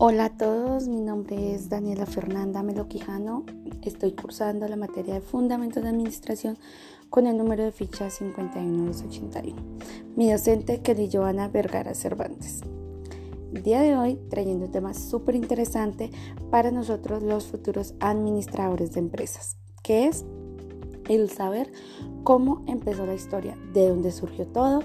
[0.00, 3.44] Hola a todos, mi nombre es Daniela Fernanda Meloquijano.
[3.82, 6.56] Estoy cursando la materia de Fundamentos de Administración
[7.10, 9.60] con el número de ficha 51281.
[10.14, 12.60] Mi docente Kelly Joana Vergara Cervantes.
[13.52, 16.12] El día de hoy trayendo un tema súper interesante
[16.48, 20.24] para nosotros los futuros administradores de empresas, que es
[21.08, 21.72] el saber
[22.22, 24.84] cómo empezó la historia, de dónde surgió todo,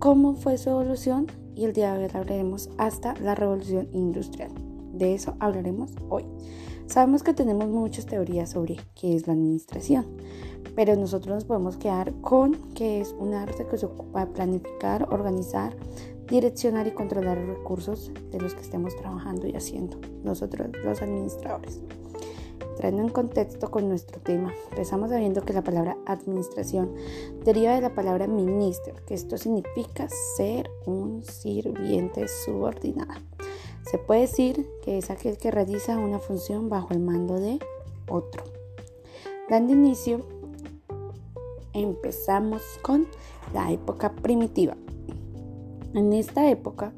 [0.00, 4.52] cómo fue su evolución y el día de hoy hablaremos hasta la revolución industrial.
[4.92, 6.24] De eso hablaremos hoy.
[6.86, 10.06] Sabemos que tenemos muchas teorías sobre qué es la administración,
[10.76, 15.12] pero nosotros nos podemos quedar con que es un arte que se ocupa de planificar,
[15.12, 15.76] organizar,
[16.28, 21.80] direccionar y controlar los recursos de los que estemos trabajando y haciendo nosotros los administradores.
[22.78, 26.94] Entrando en contexto con nuestro tema, empezamos sabiendo que la palabra administración
[27.44, 30.06] deriva de la palabra minister, que esto significa
[30.36, 33.20] ser un sirviente subordinado.
[33.90, 37.58] Se puede decir que es aquel que realiza una función bajo el mando de
[38.08, 38.44] otro.
[39.50, 40.24] Dando inicio,
[41.72, 43.08] empezamos con
[43.52, 44.76] la época primitiva.
[45.94, 46.92] En esta época,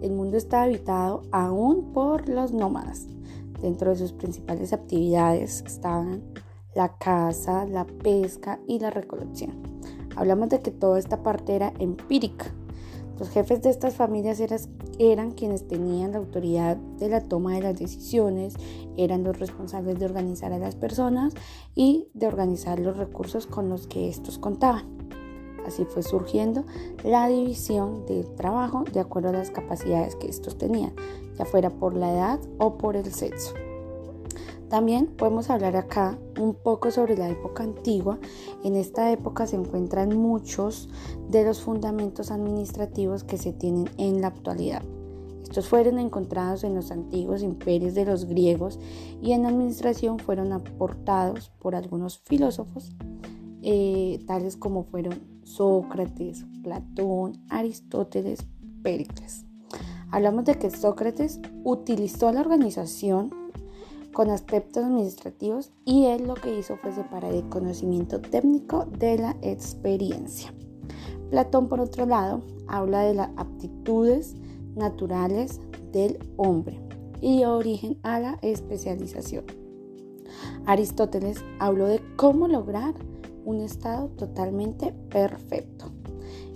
[0.00, 3.06] el mundo está habitado aún por los nómadas
[3.60, 6.22] Dentro de sus principales actividades estaban
[6.74, 9.54] la caza, la pesca y la recolección.
[10.14, 12.54] Hablamos de que toda esta parte era empírica.
[13.18, 14.40] Los jefes de estas familias
[14.98, 18.54] eran, quienes tenían la autoridad de la toma de las decisiones,
[18.98, 21.32] eran los responsables de organizar a las personas
[21.74, 24.95] y de organizar los recursos con los que estos contaban.
[25.66, 26.64] Así fue surgiendo
[27.04, 30.92] la división del trabajo de acuerdo a las capacidades que estos tenían,
[31.36, 33.54] ya fuera por la edad o por el sexo.
[34.68, 38.18] También podemos hablar acá un poco sobre la época antigua.
[38.64, 40.88] En esta época se encuentran muchos
[41.28, 44.82] de los fundamentos administrativos que se tienen en la actualidad.
[45.44, 48.80] Estos fueron encontrados en los antiguos imperios de los griegos
[49.22, 52.90] y en administración fueron aportados por algunos filósofos,
[53.68, 58.46] eh, tales como fueron Sócrates, Platón, Aristóteles,
[58.84, 59.44] Péricles.
[60.12, 63.34] Hablamos de que Sócrates utilizó la organización
[64.12, 69.36] con aspectos administrativos y él lo que hizo fue separar el conocimiento técnico de la
[69.42, 70.54] experiencia.
[71.30, 74.36] Platón, por otro lado, habla de las aptitudes
[74.76, 75.60] naturales
[75.90, 76.80] del hombre
[77.20, 79.44] y dio origen a la especialización.
[80.66, 82.94] Aristóteles habló de cómo lograr
[83.46, 85.86] un estado totalmente perfecto.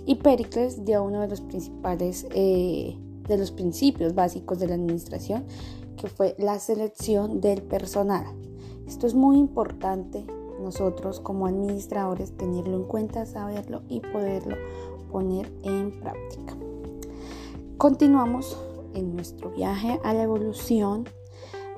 [0.05, 2.97] Y Pericles dio uno de los principales, eh,
[3.27, 5.45] de los principios básicos de la administración,
[5.95, 8.25] que fue la selección del personal.
[8.87, 10.25] Esto es muy importante
[10.61, 14.57] nosotros como administradores tenerlo en cuenta, saberlo y poderlo
[15.11, 16.55] poner en práctica.
[17.77, 18.57] Continuamos
[18.93, 21.05] en nuestro viaje a la evolución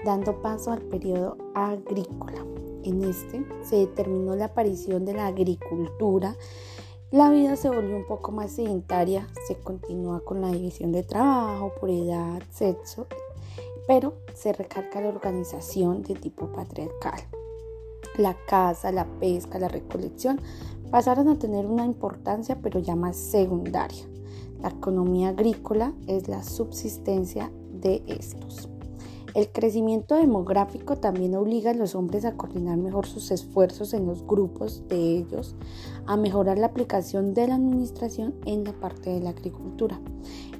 [0.05, 2.43] dando paso al periodo agrícola.
[2.83, 6.35] En este se determinó la aparición de la agricultura.
[7.11, 11.71] La vida se volvió un poco más sedentaria, se continúa con la división de trabajo
[11.79, 13.07] por edad, sexo,
[13.87, 17.21] pero se recarga la organización de tipo patriarcal.
[18.17, 20.41] La caza, la pesca, la recolección
[20.91, 24.05] pasaron a tener una importancia pero ya más secundaria.
[24.61, 28.69] La economía agrícola es la subsistencia de estos.
[29.33, 34.27] El crecimiento demográfico también obliga a los hombres a coordinar mejor sus esfuerzos en los
[34.27, 35.55] grupos de ellos,
[36.05, 39.99] a mejorar la aplicación de la administración en la parte de la agricultura.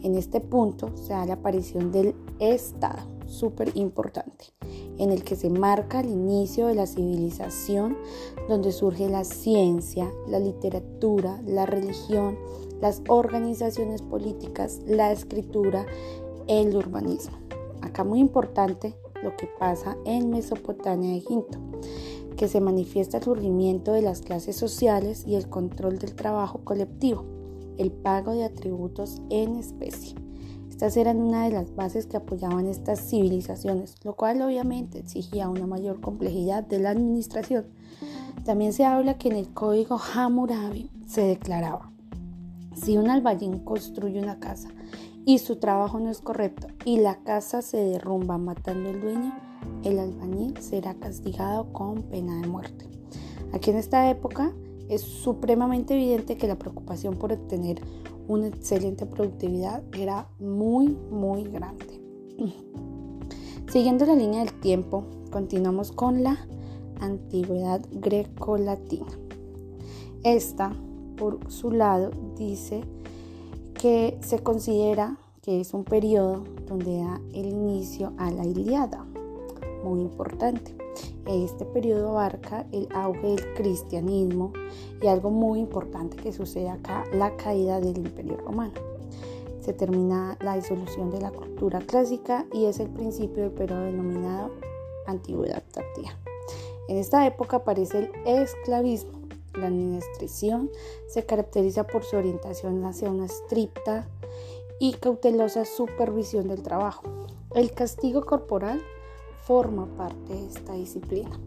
[0.02, 4.46] En este punto se da la aparición del Estado, súper importante,
[4.98, 7.96] en el que se marca el inicio de la civilización,
[8.50, 12.40] donde surge la ciencia, la literatura, la religión,
[12.82, 15.86] las organizaciones políticas, la escritura,
[16.48, 17.43] el urbanismo.
[17.84, 21.60] Acá muy importante lo que pasa en Mesopotamia de Egipto,
[22.38, 27.26] que se manifiesta el surgimiento de las clases sociales y el control del trabajo colectivo,
[27.78, 30.16] el pago de atributos en especie.
[30.70, 35.68] Estas eran una de las bases que apoyaban estas civilizaciones, lo cual obviamente exigía una
[35.68, 37.66] mayor complejidad de la administración.
[38.46, 41.92] También se habla que en el código Hammurabi se declaraba,
[42.76, 44.70] si un albañil construye una casa
[45.26, 49.34] y su trabajo no es correcto y la casa se derrumba matando al dueño,
[49.84, 52.90] el albañil será castigado con pena de muerte.
[53.54, 54.54] Aquí en esta época
[54.90, 57.82] es supremamente evidente que la preocupación por obtener
[58.28, 62.02] una excelente productividad era muy, muy grande.
[63.72, 66.46] Siguiendo la línea del tiempo, continuamos con la
[67.00, 69.12] antigüedad greco-latina.
[70.24, 70.74] Esta,
[71.18, 72.84] por su lado, dice
[73.84, 79.04] que se considera que es un periodo donde da el inicio a la Iliada,
[79.84, 80.74] muy importante.
[81.26, 84.54] Este periodo abarca el auge del cristianismo
[85.02, 88.72] y algo muy importante que sucede acá, la caída del imperio romano.
[89.60, 94.52] Se termina la disolución de la cultura clásica y es el principio del periodo denominado
[95.08, 96.18] antigüedad tardía.
[96.88, 99.23] En esta época aparece el esclavismo.
[99.56, 100.72] La administración
[101.08, 104.08] se caracteriza por su orientación hacia una estricta
[104.80, 107.04] y cautelosa supervisión del trabajo.
[107.54, 108.82] El castigo corporal
[109.44, 111.40] forma parte de esta disciplina.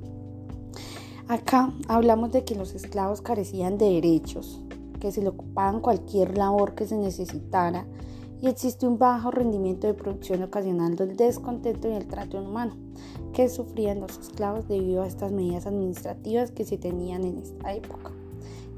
[1.29, 4.61] Acá hablamos de que los esclavos carecían de derechos,
[5.01, 7.87] que se le ocupaban cualquier labor que se necesitara
[8.41, 12.77] y existe un bajo rendimiento de producción ocasionando el descontento y el trato inhumano
[13.37, 18.11] que sufrían los esclavos debido a estas medidas administrativas que se tenían en esta época.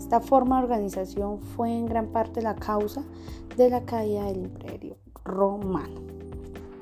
[0.00, 3.05] Esta forma de organización fue en gran parte la causa
[3.56, 6.00] de la caída del imperio romano.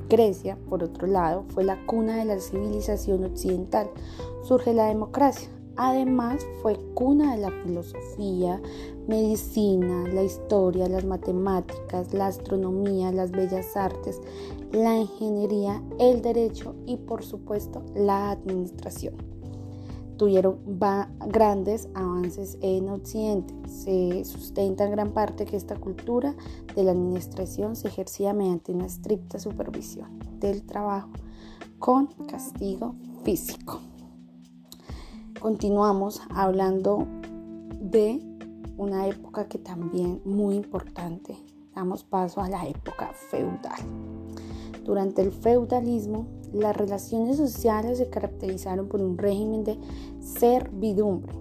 [0.09, 3.91] Grecia, por otro lado, fue la cuna de la civilización occidental.
[4.43, 5.51] Surge la democracia.
[5.77, 8.61] Además, fue cuna de la filosofía,
[9.07, 14.21] medicina, la historia, las matemáticas, la astronomía, las bellas artes,
[14.73, 19.15] la ingeniería, el derecho y, por supuesto, la administración
[20.17, 20.59] tuvieron
[21.29, 23.55] grandes avances en Occidente.
[23.69, 26.35] Se sustenta en gran parte que esta cultura
[26.75, 31.11] de la administración se ejercía mediante una estricta supervisión del trabajo
[31.79, 32.95] con castigo
[33.25, 33.81] físico.
[35.47, 37.07] Continuamos hablando
[37.81, 38.21] de
[38.77, 41.37] una época que también muy importante.
[41.73, 43.79] Damos paso a la época feudal.
[44.83, 49.79] Durante el feudalismo, las relaciones sociales se caracterizaron por un régimen de
[50.19, 51.33] servidumbre.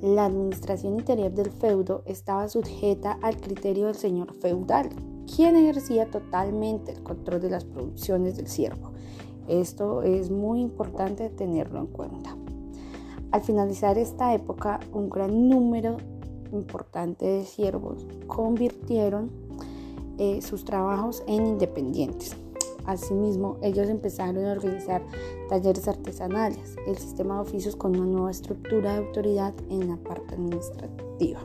[0.00, 4.88] La administración interior del feudo estaba sujeta al criterio del señor feudal,
[5.26, 8.92] quien ejercía totalmente el control de las producciones del siervo.
[9.46, 12.34] Esto es muy importante tenerlo en cuenta.
[13.34, 15.96] Al finalizar esta época, un gran número
[16.52, 19.28] importante de siervos convirtieron
[20.18, 22.36] eh, sus trabajos en independientes.
[22.86, 25.02] Asimismo, ellos empezaron a organizar
[25.48, 30.36] talleres artesanales, el sistema de oficios con una nueva estructura de autoridad en la parte
[30.36, 31.40] administrativa.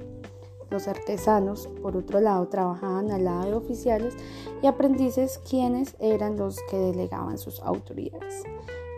[0.70, 4.14] Los artesanos, por otro lado, trabajaban al lado de oficiales
[4.62, 8.44] y aprendices quienes eran los que delegaban sus autoridades.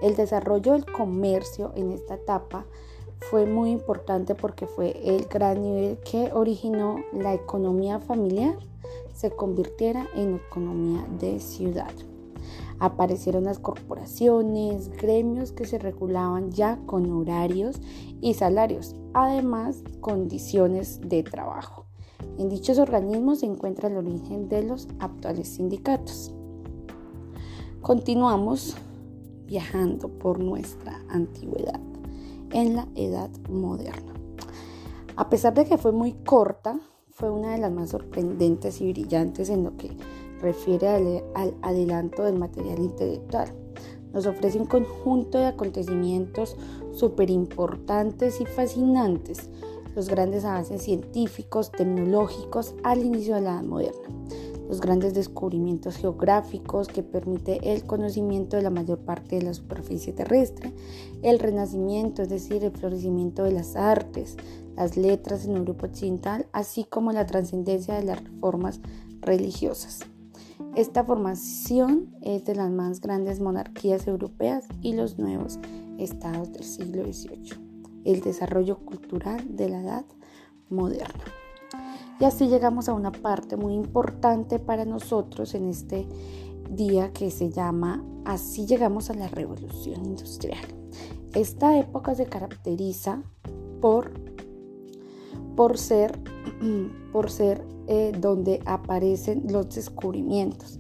[0.01, 2.65] El desarrollo del comercio en esta etapa
[3.30, 8.57] fue muy importante porque fue el gran nivel que originó la economía familiar
[9.13, 11.92] se convirtiera en economía de ciudad.
[12.80, 17.80] Aparecieron las corporaciones, gremios que se regulaban ya con horarios
[18.21, 21.86] y salarios, además condiciones de trabajo.
[22.39, 26.33] En dichos organismos se encuentra el origen de los actuales sindicatos.
[27.81, 28.75] Continuamos
[29.51, 31.81] viajando por nuestra antigüedad
[32.53, 34.13] en la edad moderna.
[35.18, 39.50] A pesar de que fue muy corta, fue una de las más sorprendentes y brillantes
[39.50, 39.92] en lo que
[40.39, 40.88] refiere
[41.36, 43.50] al, adelanto del material intelectual.
[44.13, 46.56] Nos ofrece un conjunto de acontecimientos
[46.94, 49.50] súper importantes y fascinantes,
[49.97, 54.07] los grandes avances científicos, tecnológicos al inicio de la edad moderna,
[54.71, 60.13] los grandes descubrimientos geográficos que permite el conocimiento de la mayor parte de la superficie
[60.13, 60.71] terrestre,
[61.23, 64.37] el renacimiento, es decir, el florecimiento de las artes,
[64.78, 68.80] las letras en Europa Occidental, así como la trascendencia de las reformas
[69.19, 69.99] religiosas.
[70.78, 75.59] Esta formación es de las más grandes monarquías europeas y los nuevos
[75.97, 80.06] estados del siglo XVIII, el desarrollo cultural de la edad
[80.69, 81.41] moderna.
[82.21, 86.07] Y así llegamos a una parte muy importante para nosotros en este
[86.69, 90.63] día que se llama Así llegamos a la revolución industrial.
[91.33, 93.23] Esta época se caracteriza
[93.81, 94.11] por
[95.56, 96.19] por ser,
[97.11, 100.80] por ser eh, donde aparecen los descubrimientos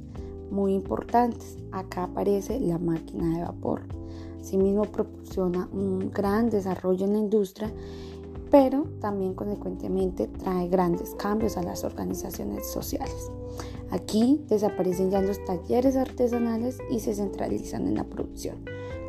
[0.51, 1.57] muy importantes.
[1.71, 3.81] Acá aparece la máquina de vapor.
[4.39, 7.73] Asimismo proporciona un gran desarrollo en la industria,
[8.51, 13.31] pero también consecuentemente trae grandes cambios a las organizaciones sociales.
[13.89, 18.63] Aquí desaparecen ya los talleres artesanales y se centralizan en la producción,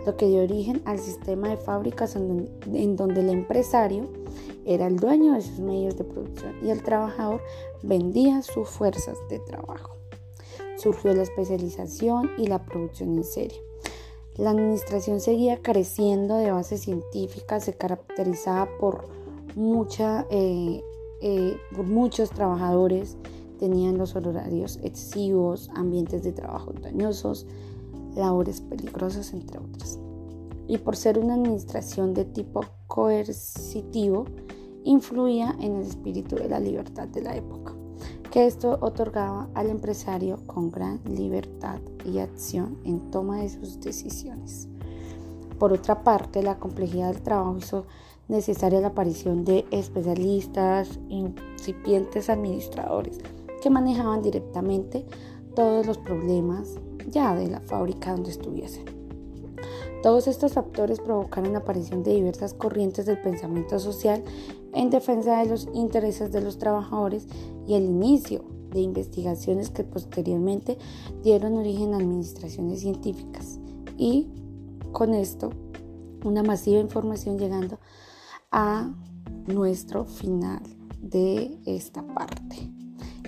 [0.06, 4.08] lo que dio origen al sistema de fábricas en donde el empresario
[4.64, 7.40] era el dueño de sus medios de producción y el trabajador
[7.82, 9.96] vendía sus fuerzas de trabajo.
[10.76, 13.60] Surgió la especialización y la producción en serie.
[14.36, 19.08] La administración seguía creciendo de base científica, se caracterizaba por,
[19.54, 20.82] mucha, eh,
[21.20, 23.16] eh, muchos trabajadores,
[23.58, 27.46] tenían los horarios excesivos, ambientes de trabajo dañosos,
[28.16, 29.98] labores peligrosas, entre otras.
[30.66, 34.24] Y por ser una administración de tipo coercitivo,
[34.84, 37.74] influía en el espíritu de la libertad de la época,
[38.30, 44.68] que esto otorgaba al empresario con gran libertad y acción en toma de sus decisiones.
[45.58, 47.84] Por otra parte, la complejidad del trabajo hizo
[48.32, 53.18] necesaria la aparición de especialistas, incipientes administradores
[53.62, 55.06] que manejaban directamente
[55.54, 58.84] todos los problemas ya de la fábrica donde estuviesen.
[60.02, 64.24] Todos estos factores provocaron la aparición de diversas corrientes del pensamiento social
[64.72, 67.28] en defensa de los intereses de los trabajadores
[67.68, 70.78] y el inicio de investigaciones que posteriormente
[71.22, 73.60] dieron origen a administraciones científicas
[73.98, 74.28] y
[74.92, 75.50] con esto
[76.24, 77.78] una masiva información llegando
[78.52, 78.92] a
[79.46, 80.62] nuestro final
[81.00, 82.70] de esta parte.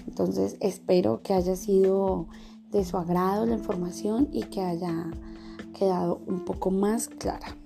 [0.06, 2.28] Entonces espero que haya sido
[2.70, 5.10] de su agrado la información y que haya
[5.76, 7.56] quedado un poco más clara.